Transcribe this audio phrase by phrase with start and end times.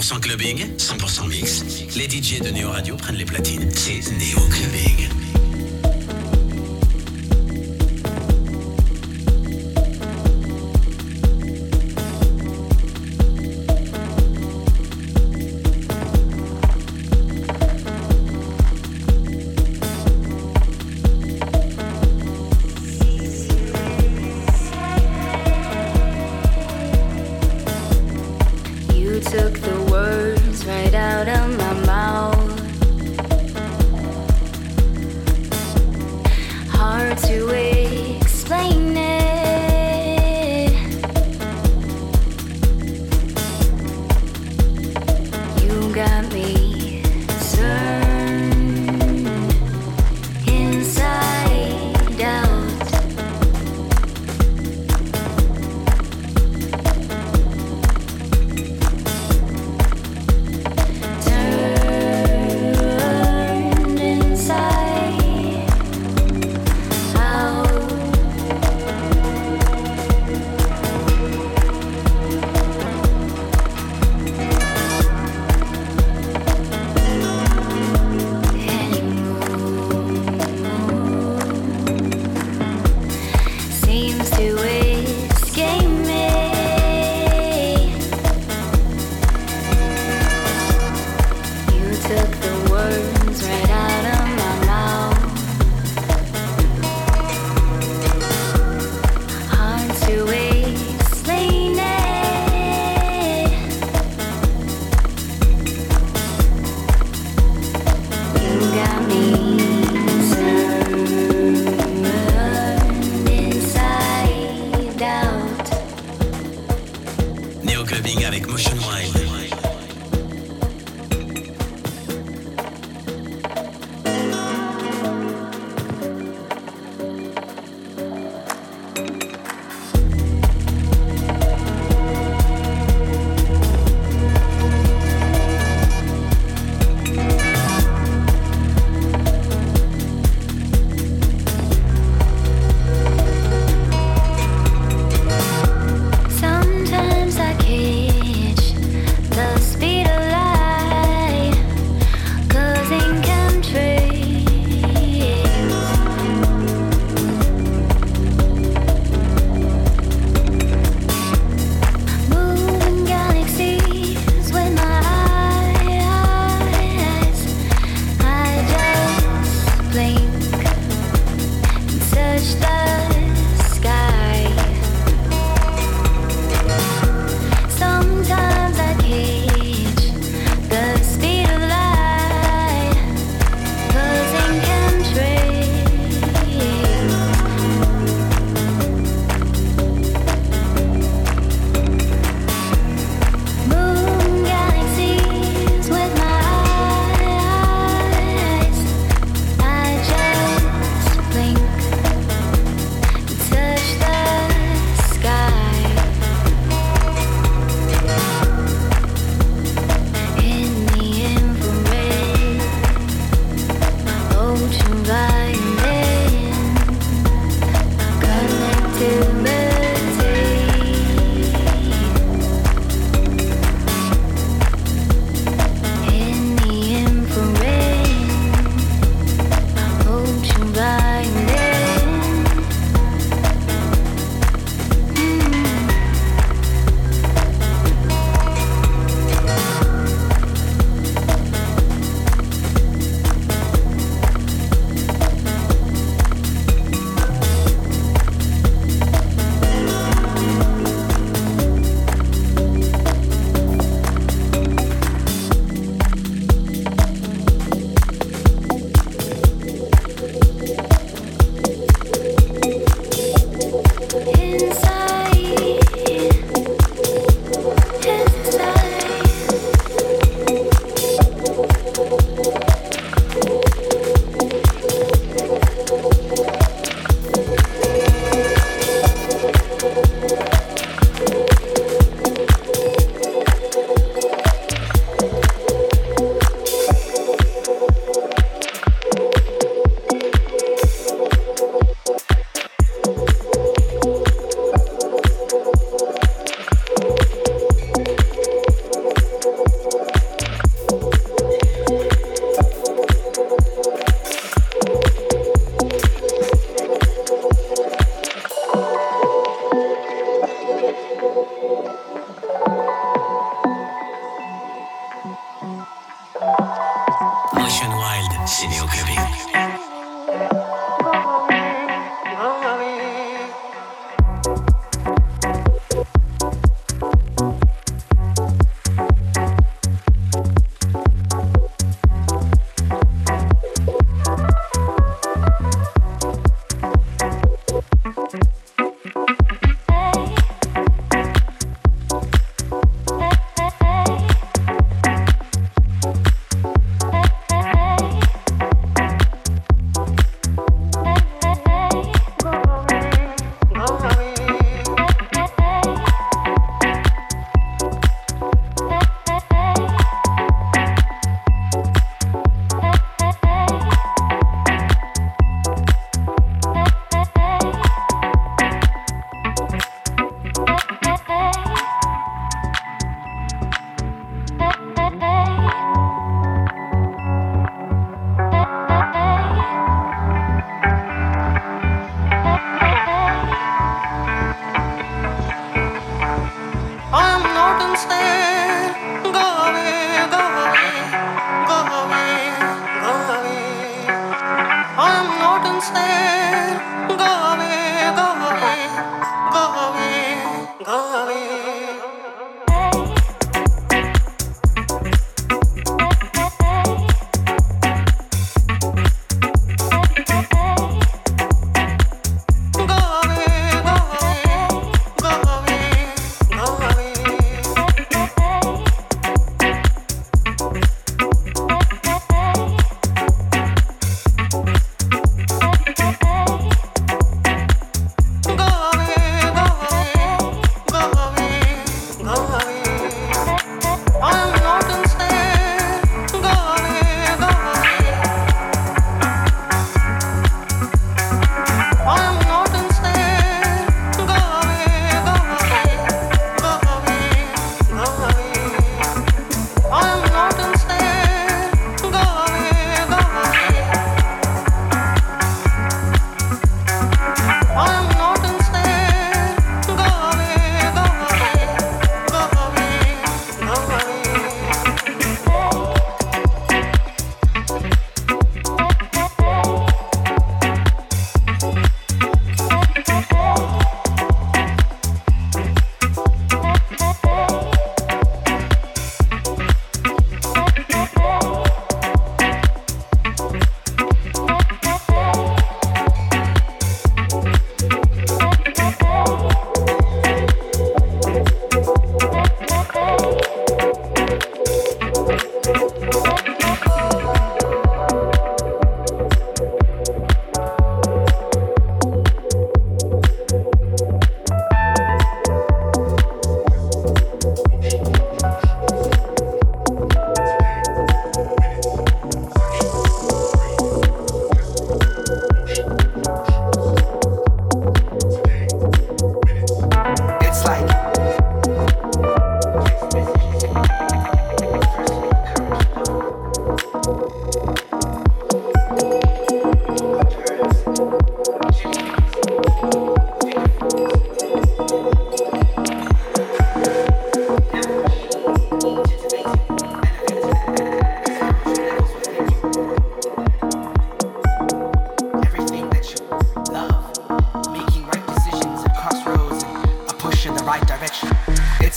[0.00, 1.62] 100% clubbing, 100% mix.
[1.94, 3.68] Les DJ de Neo Radio prennent les platines.
[3.74, 5.39] C'est Neo Clubbing.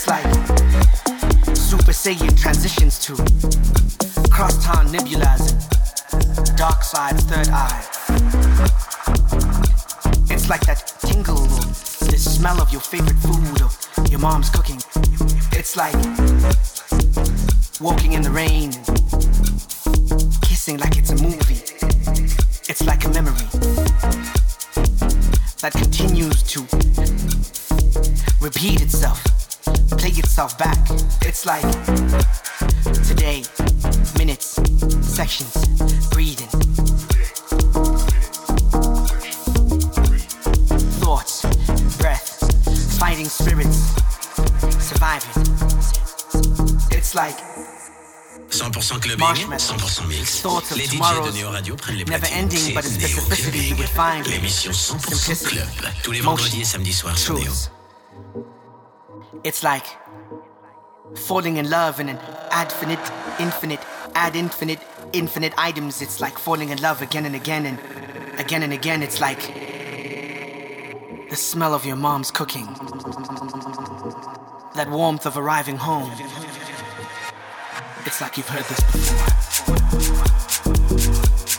[0.06, 3.16] It's like Super Saiyan transitions to
[4.30, 5.54] crosstown nebulas
[6.12, 7.86] and dark side third eye.
[10.30, 11.48] It's like that tingle or
[12.12, 14.82] the smell of your favorite food or your mom's cooking.
[15.54, 15.96] It's like
[17.80, 18.72] walking in the rain,
[20.42, 21.64] kissing like it's a movie.
[22.68, 23.48] It's like a memory
[25.62, 26.60] that continues to
[28.42, 29.23] repeat itself,
[30.36, 30.90] back.
[31.22, 31.62] It's like
[33.08, 33.44] today,
[34.18, 34.60] minutes,
[35.02, 35.54] sections,
[36.10, 36.50] breathing.
[41.00, 41.46] Thoughts,
[42.00, 43.94] breath, fighting spirits,
[44.80, 45.30] surviving.
[46.92, 47.38] It's like
[48.50, 50.44] 100% clubbing, 100% mix.
[50.76, 52.50] Les DJ de Neo Radio prennent les platines.
[52.50, 54.30] C'est.
[54.32, 55.68] L'émission 100% Simplicity, club.
[56.02, 57.52] Tous les vendredis et samedis soirs sur Neo.
[59.46, 59.86] It's like
[61.16, 62.20] falling in love in an
[62.52, 63.00] infinite,
[63.40, 63.80] infinite,
[64.16, 64.80] ad infinite,
[65.14, 66.02] infinite items.
[66.02, 67.80] It's like falling in love again and again and
[68.40, 69.04] again and again.
[69.04, 69.42] It's like
[71.30, 72.66] the smell of your mom's cooking,
[74.76, 76.12] that warmth of arriving home.
[78.06, 80.24] It's like you've heard this before.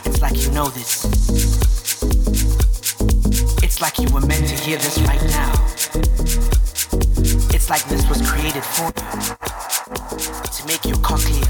[0.05, 1.05] It's like you know this.
[3.63, 6.24] It's like you were meant to hear this right now.
[7.67, 9.35] Like this was created for you
[10.51, 11.45] to make your cochlea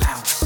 [0.00, 0.44] bounce.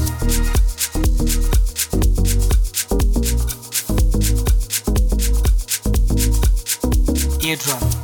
[7.45, 8.00] Eardrum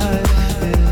[0.00, 0.87] life.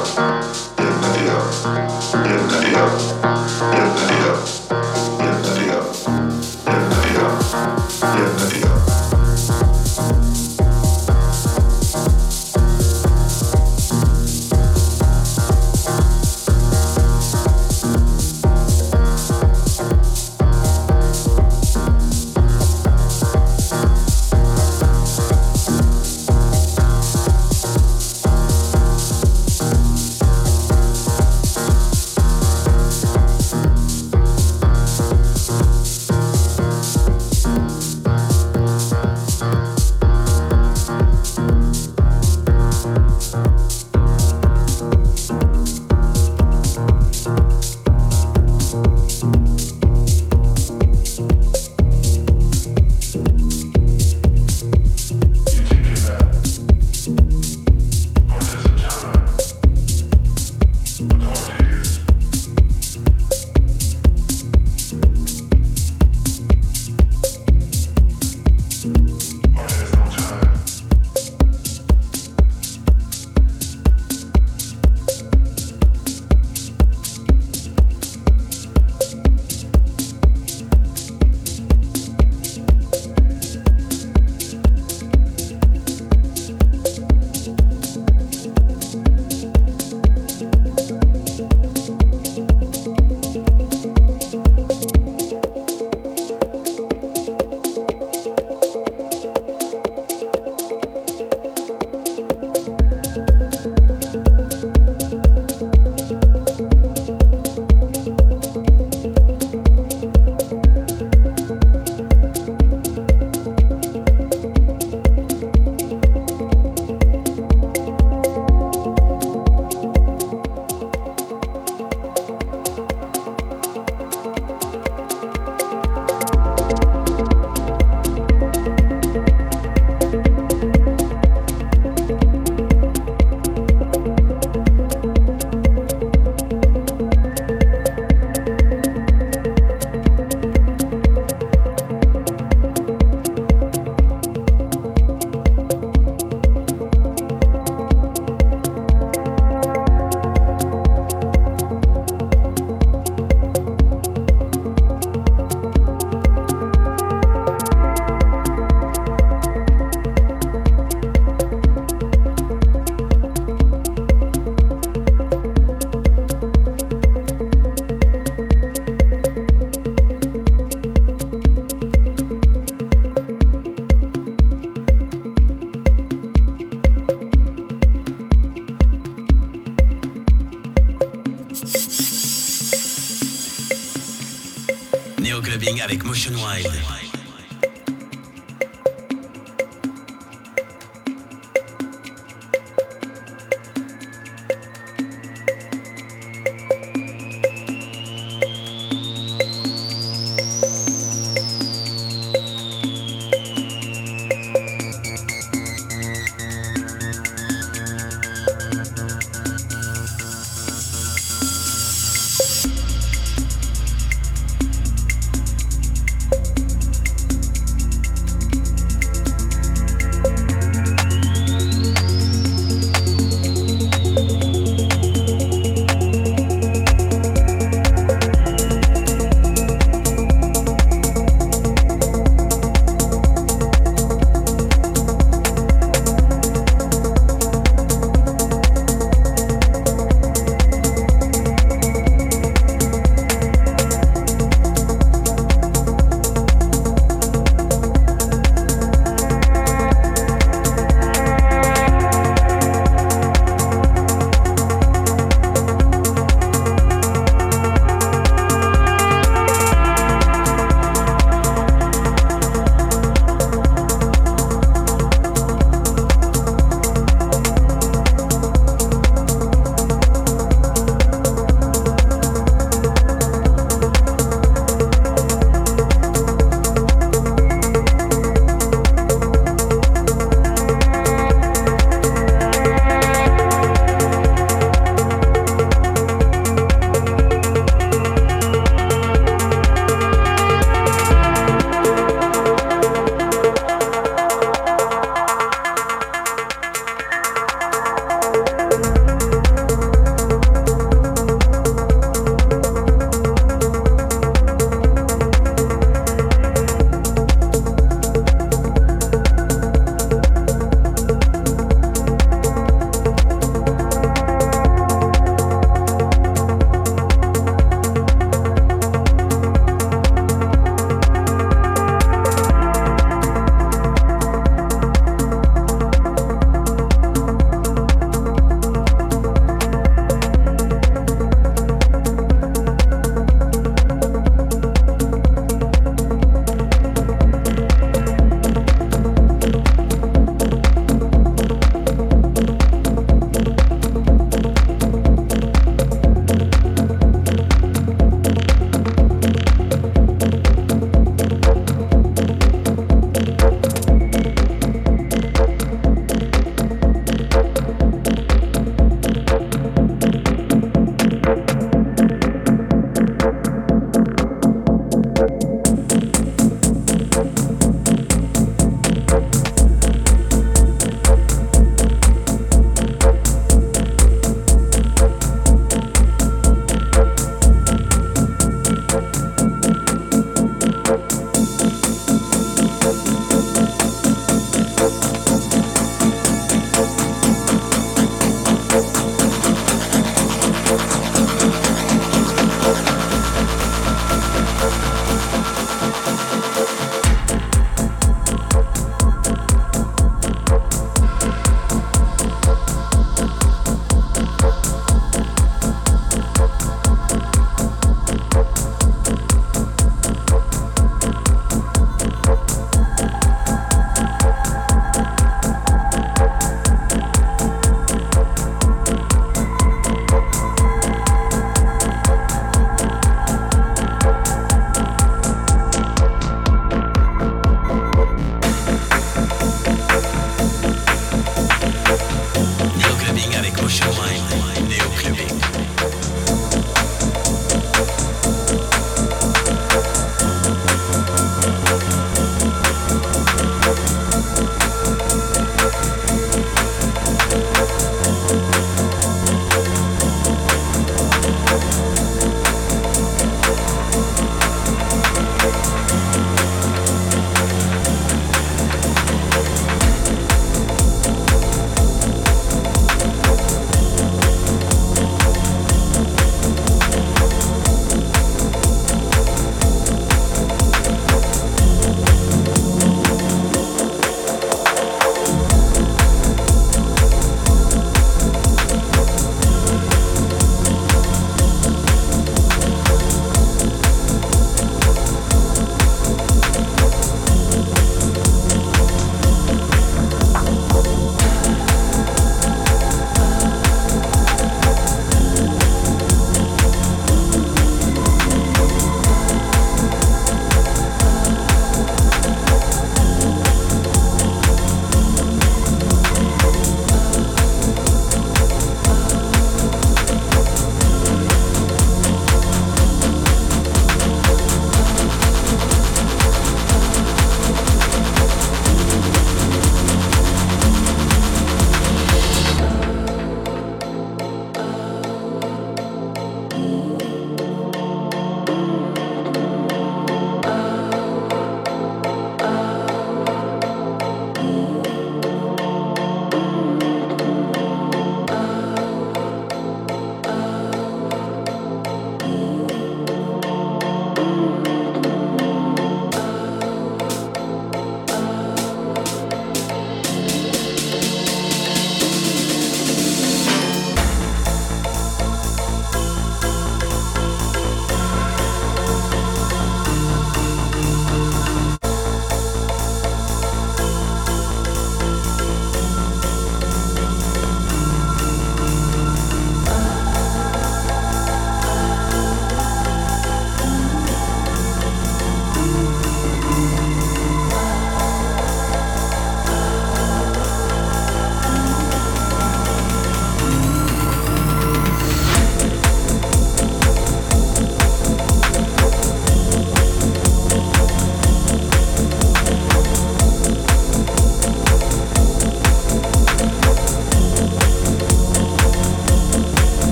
[0.00, 0.39] Avec